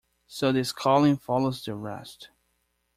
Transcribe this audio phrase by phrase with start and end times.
[0.25, 2.29] So this calling follows the rest.